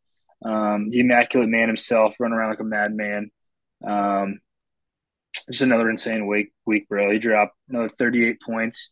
[0.45, 3.31] Um, the immaculate man himself, running around like a madman.
[3.85, 4.41] Um,
[5.51, 7.11] just another insane week, week, bro.
[7.11, 8.91] He dropped another 38 points,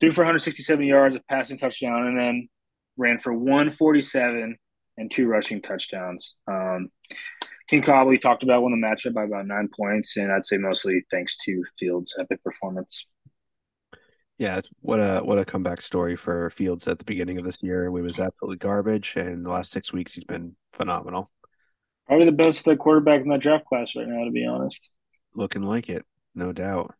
[0.00, 2.48] threw for 167 yards, a passing touchdown, and then
[2.96, 4.56] ran for 147
[4.98, 6.34] and two rushing touchdowns.
[6.46, 6.90] Um,
[7.68, 10.58] King Cobb, we talked about, won the matchup by about nine points, and I'd say
[10.58, 13.06] mostly thanks to Fields' epic performance.
[14.38, 17.62] Yeah, it's, what a what a comeback story for Fields at the beginning of this
[17.62, 17.90] year.
[17.90, 21.30] We was absolutely garbage, and the last six weeks he's been phenomenal,
[22.06, 24.90] Probably the best uh, quarterback in that draft class right now, to be honest.
[25.34, 26.94] looking like it, no doubt.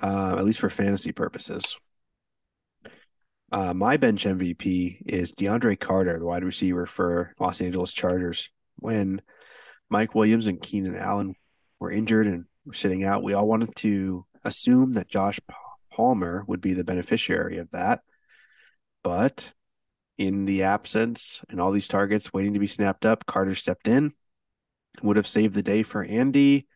[0.00, 1.76] Uh, at least for fantasy purposes.
[3.52, 8.48] Uh, my bench MVP is DeAndre Carter, the wide receiver for Los Angeles Chargers.
[8.76, 9.20] When
[9.90, 11.34] Mike Williams and Keenan Allen
[11.78, 15.38] were injured and were sitting out, we all wanted to assume that Josh
[15.92, 18.00] Palmer would be the beneficiary of that.
[19.04, 19.52] But
[20.16, 24.14] in the absence and all these targets waiting to be snapped up, Carter stepped in,
[25.02, 26.66] would have saved the day for Andy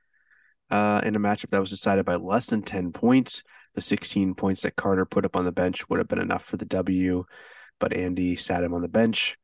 [0.70, 3.42] uh, in a matchup that was decided by less than 10 points.
[3.76, 6.56] The 16 points that Carter put up on the bench would have been enough for
[6.56, 7.24] the W.
[7.78, 9.36] but Andy sat him on the bench.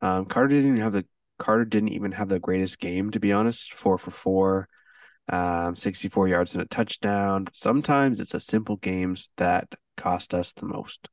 [0.00, 1.04] Um, Carter didn't have the
[1.38, 3.74] Carter didn't even have the greatest game, to be honest.
[3.74, 4.68] Four for four,
[5.28, 7.48] um, 64 yards and a touchdown.
[7.52, 11.08] Sometimes it's the simple games that cost us the most.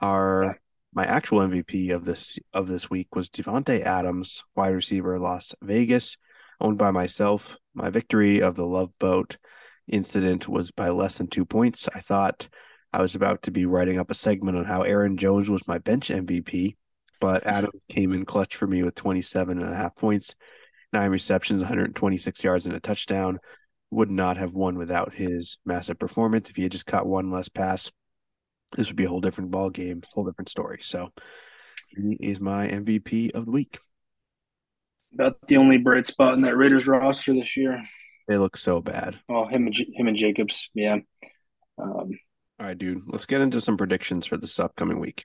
[0.00, 0.60] Our
[0.92, 6.16] my actual MVP of this of this week was Davante Adams, wide receiver, Las Vegas,
[6.60, 7.56] owned by myself.
[7.74, 9.38] My victory of the Love Boat
[9.88, 11.88] incident was by less than two points.
[11.94, 12.48] I thought
[12.92, 15.78] I was about to be writing up a segment on how Aaron Jones was my
[15.78, 16.76] bench MVP,
[17.20, 20.34] but Adam came in clutch for me with 27 and a half points,
[20.92, 23.38] nine receptions, 126 yards, and a touchdown.
[23.90, 26.50] Would not have won without his massive performance.
[26.50, 27.92] If he had just caught one less pass,
[28.76, 30.80] this would be a whole different ball game, whole different story.
[30.82, 31.12] So
[31.88, 33.78] he is my MVP of the week.
[35.12, 37.84] About the only bright spot in that Raiders roster this year.
[38.26, 39.18] They look so bad.
[39.28, 40.98] Oh, him and him and Jacobs, yeah.
[41.78, 42.10] Um,
[42.58, 43.02] All right, dude.
[43.06, 45.24] Let's get into some predictions for this upcoming week.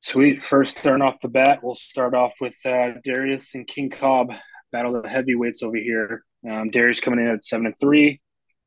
[0.00, 0.42] Sweet.
[0.42, 4.32] First, starting off the bat, we'll start off with uh, Darius and King Cobb.
[4.72, 6.24] Battle of the heavyweights over here.
[6.48, 8.20] Um, Darius coming in at seven and three,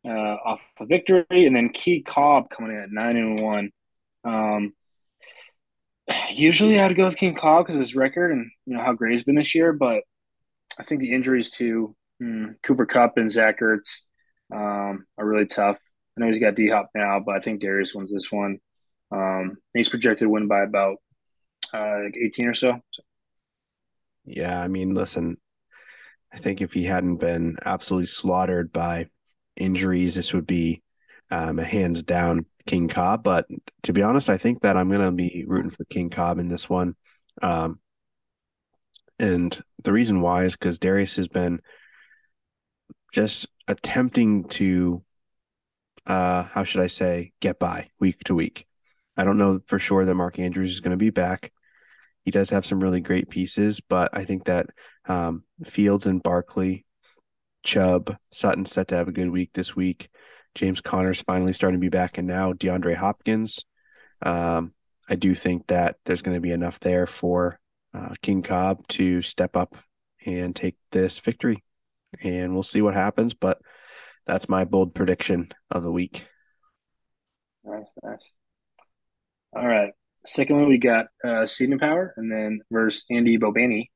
[0.08, 3.72] uh, off a victory, and then Key Cobb coming in at nine and one.
[4.24, 4.74] Um,
[6.32, 9.14] usually, I'd go with King Cobb because of his record and you know how great
[9.14, 9.74] he's been this year.
[9.74, 10.04] But
[10.80, 14.02] I think the injuries to hmm, Cooper Kupp and Zach Ertz
[14.54, 15.78] um, are really tough.
[16.18, 18.60] I know he's got D Hop now, but I think Darius wins this one.
[19.12, 20.98] Um, he's projected to win by about
[21.74, 22.80] uh, like 18 or so.
[24.26, 25.38] Yeah, I mean, listen,
[26.32, 29.08] I think if he hadn't been absolutely slaughtered by
[29.56, 30.82] injuries, this would be
[31.30, 33.24] um, a hands down King Cobb.
[33.24, 33.48] But
[33.84, 36.48] to be honest, I think that I'm going to be rooting for King Cobb in
[36.48, 36.96] this one.
[37.42, 37.80] Um,
[39.20, 41.62] and the reason why is because Darius has been
[43.14, 45.04] just attempting to,
[46.06, 48.66] uh, how should I say, get by week to week.
[49.16, 51.52] I don't know for sure that Mark Andrews is going to be back.
[52.26, 54.68] He does have some really great pieces, but I think that
[55.06, 56.86] um, Fields and Barkley,
[57.64, 60.10] Chubb, Sutton set to have a good week this week.
[60.56, 63.66] James Conner's finally starting to be back, and now DeAndre Hopkins.
[64.22, 64.74] Um,
[65.10, 67.60] I do think that there's going to be enough there for
[67.94, 69.76] uh, King Cobb to step up
[70.26, 71.64] and take this victory.
[72.22, 73.60] And we'll see what happens, but
[74.26, 76.26] that's my bold prediction of the week.
[77.64, 78.32] Nice, nice.
[79.56, 79.92] All right.
[80.26, 83.88] Second one, we got uh, Seating Power, and then versus Andy Bobani.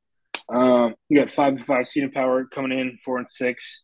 [0.49, 3.83] Um, we got five and five Seating Power coming in, four and six.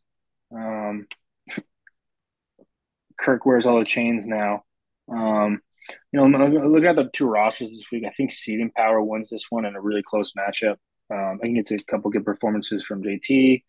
[0.54, 1.08] Um,
[3.18, 4.64] Kirk wears all the chains now.
[5.10, 5.62] Um,
[6.12, 8.04] you know, looking at the two rosters this week.
[8.06, 10.78] I think Seating Power wins this one in a really close matchup.
[11.12, 13.64] Um, I think it's a couple good performances from JT,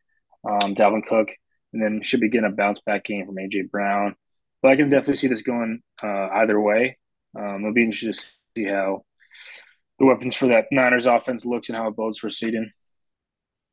[0.49, 1.29] um, Dalvin Cook,
[1.73, 4.15] and then should be getting a bounce back game from AJ Brown.
[4.63, 6.99] But I can definitely see this going uh, either way.
[7.37, 9.05] Um, it'll be interesting to see how
[9.99, 12.71] the weapons for that Niners offense looks and how it bodes for Seating.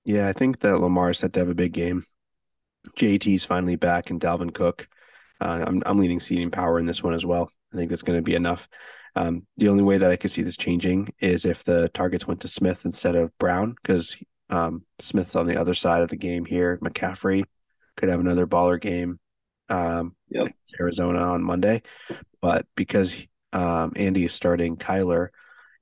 [0.04, 2.06] Yeah, I think that Lamar is set to have a big game.
[2.97, 4.88] JT's finally back, and Dalvin Cook.
[5.39, 7.51] Uh, I'm I'm leaning Seating Power in this one as well.
[7.73, 8.67] I think that's going to be enough.
[9.15, 12.41] Um, the only way that I could see this changing is if the targets went
[12.41, 14.15] to Smith instead of Brown, because
[14.49, 16.77] um, Smith's on the other side of the game here.
[16.84, 17.43] McCaffrey
[17.97, 19.19] could have another baller game.
[19.69, 20.53] Um, yep.
[20.79, 21.81] Arizona on Monday,
[22.41, 23.15] but because
[23.53, 25.29] um, Andy is starting Kyler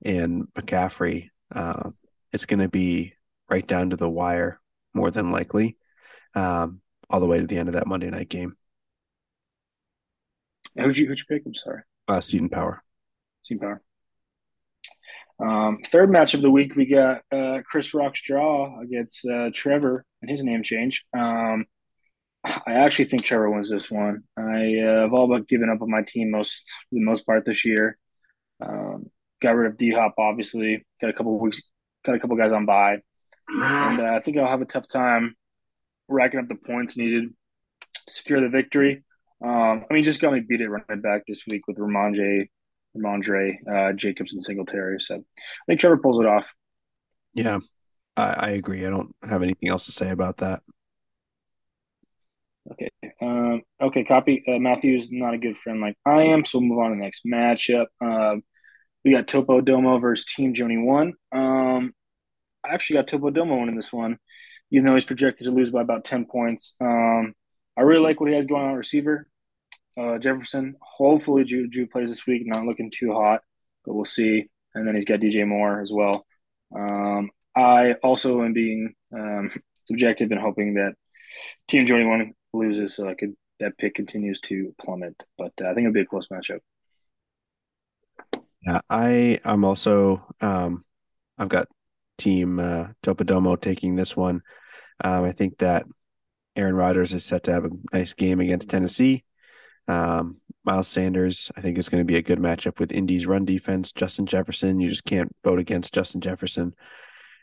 [0.02, 1.90] and McCaffrey, uh,
[2.32, 3.14] it's going to be
[3.48, 4.60] right down to the wire
[4.94, 5.76] more than likely,
[6.36, 8.56] um, all the way to the end of that Monday night game.
[10.76, 11.42] Who'd you who'd you pick?
[11.46, 11.82] I'm sorry.
[12.08, 12.82] Uh, Seating Power.
[13.42, 13.82] Seating Power.
[15.40, 20.04] Um, third match of the week, we got uh, Chris Rock's draw against uh, Trevor
[20.20, 21.04] and his name change.
[21.16, 21.64] Um,
[22.44, 24.24] I actually think Trevor wins this one.
[24.36, 27.44] I uh, have all but given up on my team most for the most part
[27.44, 27.98] this year.
[28.60, 30.84] Um, got rid of D Hop, obviously.
[31.00, 31.62] Got a couple weeks,
[32.04, 32.98] got a couple guys on by,
[33.48, 35.36] and uh, I think I'll have a tough time
[36.08, 39.04] racking up the points needed to secure the victory.
[39.42, 42.48] Um, I mean, just got me beat at running back this week with Rhamondre,
[42.96, 45.00] Rhamondre, uh, Jacobs, and Singletary.
[45.00, 45.20] So I
[45.66, 46.54] think Trevor pulls it off.
[47.34, 47.60] Yeah,
[48.16, 48.86] I, I agree.
[48.86, 50.62] I don't have anything else to say about that.
[52.72, 52.90] Okay.
[53.22, 54.44] Um, okay, copy.
[54.46, 57.02] Uh, Matthew's not a good friend like I am, so we'll move on to the
[57.02, 57.86] next matchup.
[58.00, 58.36] Uh,
[59.04, 61.14] we got Topo Domo versus Team Joni One.
[61.32, 61.92] Um,
[62.64, 64.18] I actually got Topo Domo winning this one,
[64.70, 66.74] even though he's projected to lose by about 10 points.
[66.80, 67.34] Um,
[67.80, 69.26] I really like what he has going on receiver.
[69.98, 73.40] Uh, Jefferson, hopefully Juju plays this week, not looking too hot,
[73.86, 74.44] but we'll see.
[74.74, 76.26] And then he's got DJ Moore as well.
[76.76, 79.50] Um, I also am being um,
[79.86, 80.92] subjective and hoping that
[81.68, 85.14] Team Joni One loses, so I could that pick continues to plummet.
[85.38, 86.60] But uh, I think it'll be a close matchup.
[88.60, 90.84] Yeah, I I'm also um
[91.38, 91.68] I've got
[92.18, 94.42] team uh Topodomo taking this one.
[95.02, 95.86] Um I think that
[96.56, 99.24] Aaron Rodgers is set to have a nice game against Tennessee.
[99.88, 103.46] Um Miles Sanders, I think is going to be a good matchup with Indy's run
[103.46, 103.92] defense.
[103.92, 106.74] Justin Jefferson, you just can't vote against Justin Jefferson.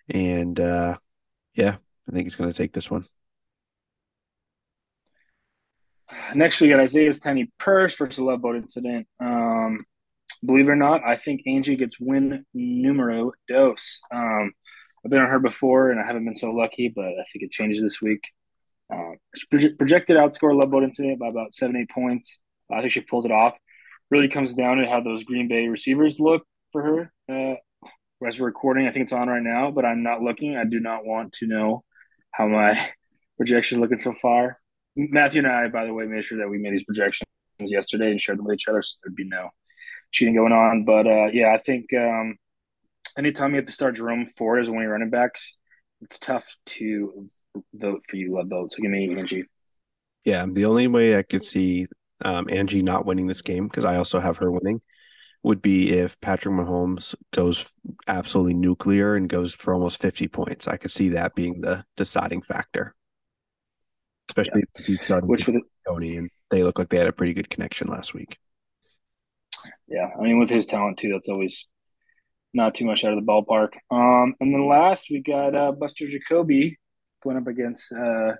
[0.09, 0.97] And uh
[1.55, 3.05] yeah, I think he's going to take this one.
[6.33, 9.07] Next, we got Isiah's Tiny Purse versus Love Boat Incident.
[9.19, 9.85] Um,
[10.45, 13.99] believe it or not, I think Angie gets win numero dos.
[14.13, 14.53] Um,
[15.03, 17.51] I've been on her before, and I haven't been so lucky, but I think it
[17.51, 18.23] changes this week.
[18.93, 19.11] Uh,
[19.77, 22.39] projected outscore Love Boat Incident by about seven, eight points.
[22.71, 23.57] I think she pulls it off.
[24.09, 27.13] Really comes down to how those Green Bay receivers look for her.
[27.29, 27.55] Uh,
[28.25, 30.55] as we're recording, I think it's on right now, but I'm not looking.
[30.55, 31.83] I do not want to know
[32.31, 32.91] how my
[33.37, 34.59] projection looking so far.
[34.95, 37.27] Matthew and I, by the way, made sure that we made these projections
[37.59, 39.49] yesterday and shared them with each other, so there'd be no
[40.11, 40.85] cheating going on.
[40.85, 42.37] But uh, yeah, I think um,
[43.17, 45.55] anytime you have to start Jerome Ford as one of your running backs,
[46.01, 47.29] it's tough to
[47.73, 48.71] vote for you, love vote.
[48.71, 49.45] So give me Angie.
[50.23, 51.87] Yeah, the only way I could see
[52.23, 54.81] um, Angie not winning this game because I also have her winning
[55.43, 57.69] would be if Patrick Mahomes goes
[58.07, 60.67] absolutely nuclear and goes for almost 50 points.
[60.67, 62.95] I could see that being the deciding factor
[64.29, 64.85] especially yeah.
[64.85, 67.87] he's starting Which with Toney, and they look like they had a pretty good connection
[67.87, 68.37] last week.
[69.87, 71.65] Yeah, I mean, with his talent too, that's always
[72.53, 73.69] not too much out of the ballpark.
[73.91, 76.77] Um, and then last we got uh, Buster Jacoby
[77.27, 78.33] going up against uh,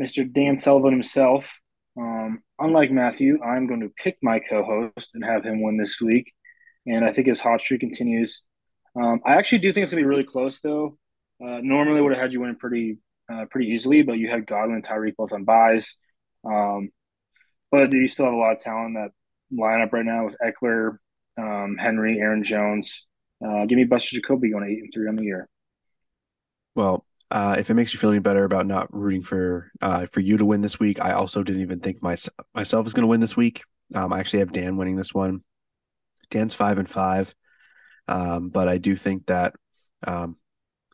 [0.00, 0.30] Mr.
[0.30, 1.58] Dan Sullivan himself.
[1.98, 6.32] Um, unlike Matthew, I'm going to pick my co-host and have him win this week,
[6.86, 8.42] and I think his hot streak continues.
[9.00, 10.98] Um, I actually do think it's gonna be really close, though.
[11.42, 12.98] Uh, normally, would have had you win pretty
[13.32, 15.94] uh, pretty easily, but you had Godwin and Tyreek both on buys.
[16.44, 16.90] Um,
[17.70, 19.10] but you still have a lot of talent in that
[19.52, 20.98] lineup right now with Ekeler,
[21.38, 23.06] um, Henry, Aaron Jones.
[23.44, 25.48] Uh, give me Buster Jacoby going eight and three on the year.
[26.74, 30.20] Well, uh, if it makes you feel any better about not rooting for uh, for
[30.20, 32.16] you to win this week, I also didn't even think my,
[32.54, 33.62] myself was going to win this week.
[33.94, 35.42] Um, I actually have Dan winning this one.
[36.30, 37.34] Dan's five and five,
[38.08, 39.54] um, but I do think that
[40.06, 40.36] um,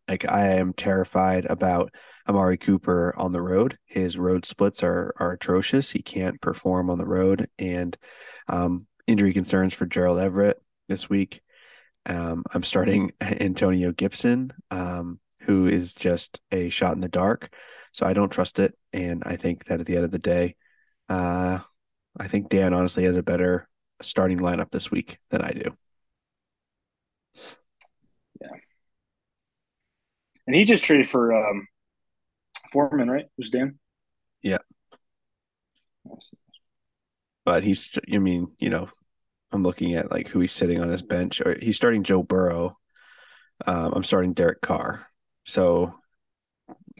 [0.08, 1.92] like I am terrified about
[2.28, 3.78] Amari Cooper on the road.
[3.86, 5.90] His road splits are are atrocious.
[5.90, 7.96] He can't perform on the road, and
[8.48, 11.40] um, injury concerns for Gerald Everett this week.
[12.04, 17.54] Um, I'm starting Antonio Gibson, um, who is just a shot in the dark.
[17.92, 20.56] So I don't trust it, and I think that at the end of the day,
[21.08, 21.60] uh,
[22.18, 23.68] I think Dan honestly has a better
[24.02, 25.76] starting lineup this week than I do.
[28.40, 28.48] Yeah.
[30.46, 31.66] And he just traded for um,
[32.70, 33.26] Foreman, right?
[33.38, 33.78] Was Dan?
[34.42, 34.58] Yeah.
[37.44, 38.88] But he's, I mean, you know,
[39.52, 42.76] I'm looking at like who he's sitting on his bench, or he's starting Joe Burrow.
[43.66, 45.06] Um, I'm starting Derek Carr.
[45.46, 45.94] So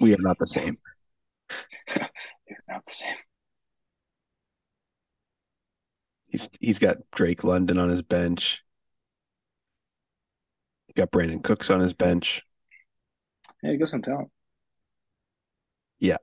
[0.01, 0.79] we are not the same.
[1.95, 2.09] They're
[2.69, 3.15] not the same.
[6.29, 8.63] He's he's got Drake London on his bench.
[10.87, 12.43] He got Brandin Cooks on his bench.
[13.63, 14.31] Yeah, he got some talent.
[15.99, 16.19] Yeah.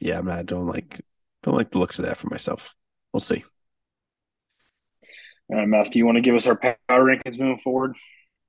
[0.00, 1.00] Yeah, I'm not I don't like
[1.44, 2.74] don't like the looks of that for myself.
[3.12, 3.44] We'll see.
[5.50, 7.96] All right, Matt, do you want to give us our power rankings moving forward?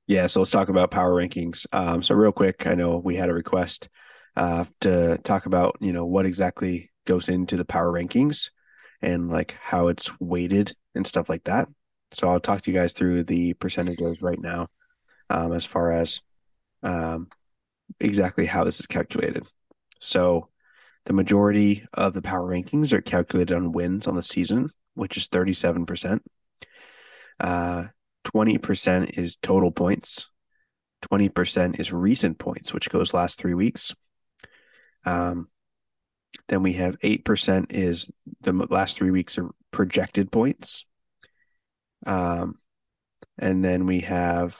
[0.09, 1.67] Yeah, so let's talk about power rankings.
[1.71, 3.89] Um, so real quick, I know we had a request
[4.35, 8.49] uh, to talk about, you know, what exactly goes into the power rankings
[9.03, 11.67] and like how it's weighted and stuff like that.
[12.13, 14.65] So I'll talk to you guys through the percentages right now,
[15.29, 16.21] um, as far as
[16.81, 17.29] um,
[17.99, 19.45] exactly how this is calculated.
[19.99, 20.49] So
[21.05, 25.27] the majority of the power rankings are calculated on wins on the season, which is
[25.27, 26.19] 37%.
[27.39, 27.83] Uh,
[28.25, 30.29] 20% is total points.
[31.11, 33.93] 20% is recent points, which goes last three weeks.
[35.05, 35.47] Um,
[36.47, 38.11] then we have 8% is
[38.41, 40.85] the last three weeks of projected points.
[42.05, 42.55] Um,
[43.37, 44.57] and then we have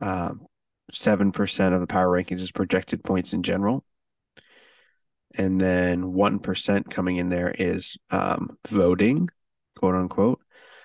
[0.00, 0.46] um,
[0.92, 3.84] 7% of the power rankings is projected points in general.
[5.34, 9.28] And then 1% coming in there is um, voting,
[9.76, 10.40] quote unquote.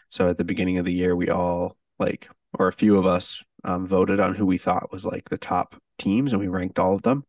[0.09, 3.43] So at the beginning of the year, we all like, or a few of us
[3.63, 6.95] um, voted on who we thought was like the top teams and we ranked all
[6.95, 7.23] of them.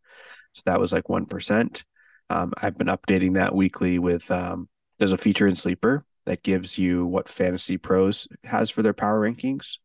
[0.53, 1.85] So that was like 1%.
[2.31, 4.69] Um, I've been updating that weekly with, um,
[4.99, 9.21] there's a feature in Sleeper that gives you what Fantasy Pros has for their power
[9.21, 9.79] rankings.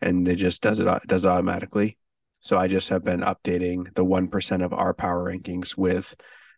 [0.00, 1.98] And it just does it, does it automatically.
[2.40, 6.14] So I just have been updating the 1% of our power rankings with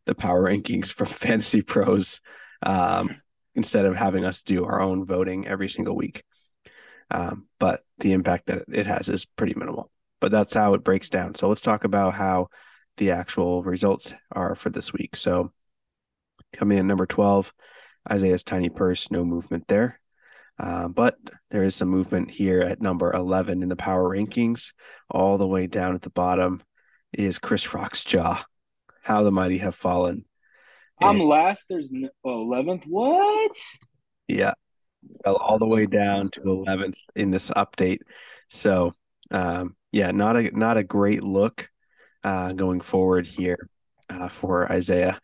[0.07, 2.21] the power rankings from Fantasy Pros
[2.62, 3.21] um,
[3.55, 6.23] instead of having us do our own voting every single week.
[7.11, 9.91] Um, but the impact that it has is pretty minimal.
[10.21, 11.35] But that's how it breaks down.
[11.35, 12.49] So let's talk about how
[12.97, 15.17] the actual results are for this week.
[15.17, 15.53] So
[16.55, 17.53] coming in number 12,
[18.11, 20.01] Isiah's tiny purse, no movement there.
[20.59, 21.17] Uh, but
[21.51, 24.73] there is some movement here at number 11 in the power rankings.
[25.11, 26.63] All the way down at the bottom
[27.13, 28.45] is Chris Rock's jaw.
[29.03, 30.25] How the mighty have fallen.
[31.01, 31.65] I'm and, last.
[31.69, 31.91] There's
[32.25, 32.85] 11th.
[32.87, 33.57] What?
[34.29, 34.55] Yeah.
[35.25, 38.01] Fell all the way down to 11th in this update.
[38.51, 38.93] So,
[39.31, 41.69] um, yeah, not a not a great look
[42.23, 43.69] uh, going forward here
[44.11, 45.21] uh, for Isiah.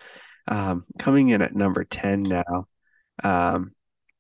[0.49, 2.67] Um, coming in at number 10 now
[3.23, 3.73] um,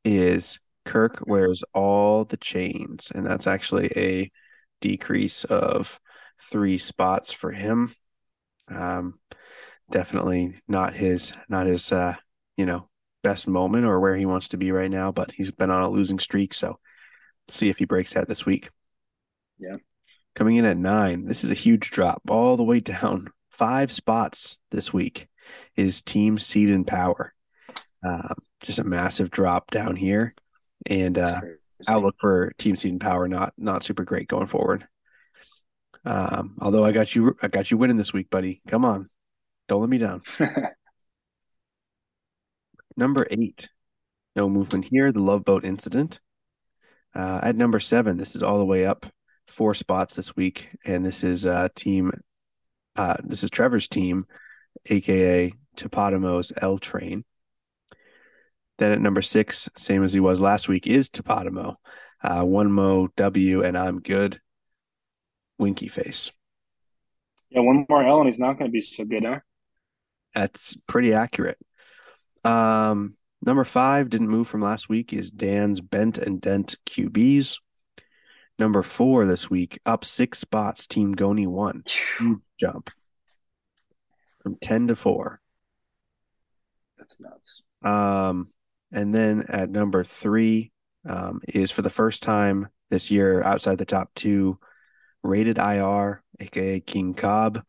[0.05, 4.31] is Kirk wears all the chains, and that's actually a
[4.81, 6.01] decrease of
[6.41, 7.95] three spots for him.
[8.69, 9.19] Um,
[9.91, 12.15] definitely not his not his uh,
[12.57, 12.89] you know
[13.23, 15.91] best moment or where he wants to be right now, but he's been on a
[15.91, 16.79] losing streak, so
[17.49, 18.71] see if he breaks that this week.
[19.59, 19.77] Yeah.
[20.35, 24.59] Coming in at nine, this is a huge drop all the way down five spots
[24.71, 25.27] this week.
[25.77, 27.35] Is Team Seed and Power.
[28.05, 30.35] Um, just a massive drop down here,
[30.87, 31.41] and uh,
[31.89, 34.87] outlook for Team Seed and Power not not super great going forward.
[36.05, 38.63] Um, although I got you, I got you winning this week, buddy.
[38.69, 39.11] Come on,
[39.69, 40.23] don't let me down.
[43.01, 43.71] number eight,
[44.37, 45.11] no movement here.
[45.11, 46.21] The Love Boat incident.
[47.13, 49.07] Uh, at number seven, this is all the way up
[49.49, 52.13] four spots this week, and this is uh, team.
[52.95, 54.27] Uh, this is Trevor's team,
[54.87, 57.25] aka Topatomo's L Train.
[58.79, 61.77] Then at number six, same as he was last week, is Topatomo.
[62.23, 64.41] Uh, one Mo W, and I'm good.
[65.59, 66.31] Winky face.
[67.49, 69.41] Yeah, one more L, and he's not going to be so good, huh?
[70.35, 71.59] That's pretty accurate.
[72.45, 77.57] Um, number five didn't move from last week is Dan's Bent and Dent QBs.
[78.59, 81.47] Number four this week, up six spots, Team Goni.
[81.47, 82.91] Huge jump
[84.43, 85.41] from 10 to four.
[86.99, 87.63] That's nuts.
[87.83, 88.53] Um,
[88.93, 90.73] and then at number three
[91.09, 94.59] um, is for the first time this year outside the top two,
[95.23, 97.63] rated IR, aka King Cobb,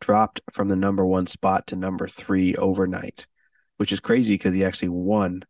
[0.00, 3.26] dropped from the number one spot to number three overnight,
[3.78, 5.42] which is crazy because he actually won.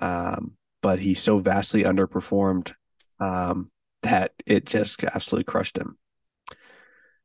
[0.00, 2.72] Um, but he so vastly underperformed
[3.20, 3.70] um,
[4.02, 5.96] that it just absolutely crushed him.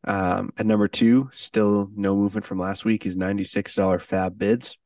[0.04, 4.78] Um, at number two, still no movement from last week, is $96 FAAB bids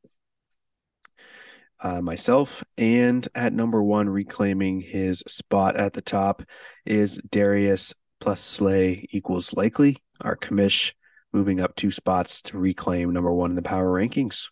[1.80, 2.64] uh, myself.
[2.78, 6.42] And at number one, reclaiming his spot at the top
[6.86, 9.98] is Darius plus Slay equals likely.
[10.20, 10.92] Our commish
[11.32, 14.48] moving up two spots to reclaim number one in the power rankings.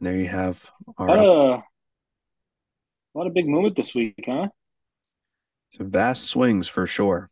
[0.00, 1.10] And there you have our.
[1.10, 1.60] Uh,
[3.14, 4.48] a lot of big movement this week, huh?
[5.76, 7.28] Some vast swings for sure.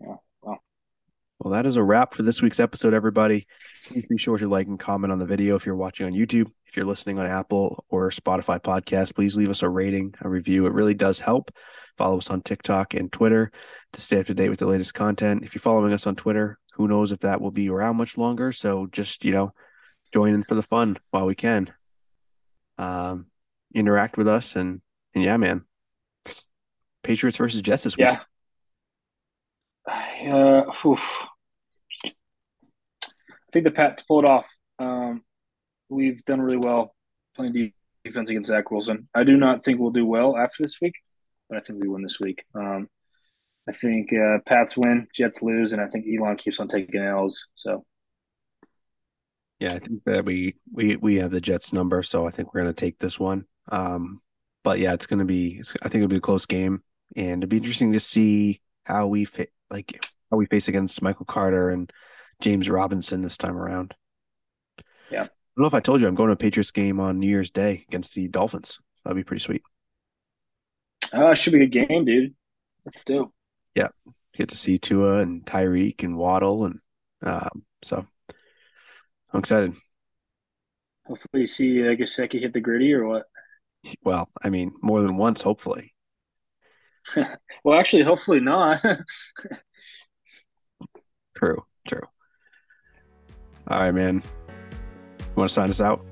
[0.00, 0.16] Yeah.
[0.42, 0.62] Well.
[1.38, 3.46] Well, that is a wrap for this week's episode, everybody.
[3.86, 6.50] Please be sure to like and comment on the video if you're watching on YouTube.
[6.66, 10.66] If you're listening on Apple or Spotify podcast, please leave us a rating, a review.
[10.66, 11.50] It really does help.
[11.96, 13.50] Follow us on TikTok and Twitter
[13.92, 15.44] to stay up to date with the latest content.
[15.44, 18.52] If you're following us on Twitter, who knows if that will be around much longer.
[18.52, 19.52] So just, you know,
[20.12, 21.72] join in for the fun while we can.
[22.78, 23.26] Um,
[23.74, 24.80] interact with us and,
[25.14, 25.64] and yeah, man.
[27.02, 28.06] Patriots versus Jets this week.
[28.06, 28.20] Yeah.
[30.32, 30.64] Uh.
[33.50, 34.48] I think the Pats pulled off.
[34.78, 35.22] Um,
[35.88, 36.94] we've done really well
[37.34, 37.72] playing
[38.04, 39.08] defense against Zach Wilson.
[39.14, 40.94] I do not think we'll do well after this week,
[41.48, 42.44] but I think we win this week.
[42.54, 42.88] Um,
[43.68, 47.46] I think uh, Pats win, Jets lose, and I think Elon keeps on taking L's.
[47.54, 47.84] So,
[49.60, 52.62] yeah, I think that we we we have the Jets number, so I think we're
[52.62, 53.44] going to take this one.
[53.70, 54.22] Um,
[54.64, 55.62] but yeah, it's going to be.
[55.82, 56.82] I think it'll be a close game,
[57.14, 61.26] and it'd be interesting to see how we fit, like how we face against Michael
[61.26, 61.92] Carter and
[62.40, 63.94] James Robinson this time around.
[65.10, 65.24] Yeah.
[65.24, 67.28] I don't know if I told you I'm going to a Patriots game on New
[67.28, 68.78] Year's Day against the Dolphins.
[69.04, 69.62] That'd be pretty sweet.
[71.12, 72.34] Oh, it should be a good game, dude.
[72.86, 73.32] Let's do.
[73.74, 73.88] Yeah.
[74.36, 76.78] Get to see Tua and Tyreek and Waddle and
[77.22, 78.06] um, so
[79.32, 79.74] I'm excited.
[81.06, 83.26] Hopefully you see uh, Gesicki hit the gritty or what?
[84.02, 85.94] Well, I mean, more than once, hopefully.
[87.64, 88.82] well, actually, hopefully not.
[91.36, 92.02] true, true.
[93.68, 94.22] All right, man.
[95.18, 96.04] You want to sign us out?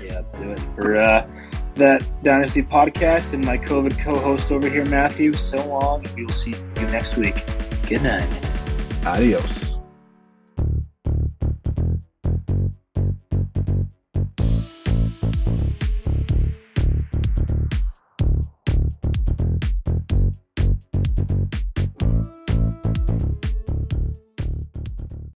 [0.00, 0.60] Yeah, let's do it.
[0.76, 1.28] For uh,
[1.74, 6.04] that Dynasty podcast and my COVID co host over here, Matthew, so long.
[6.16, 7.44] We will see you next week.
[7.88, 8.28] Good night.
[9.04, 9.81] Adios.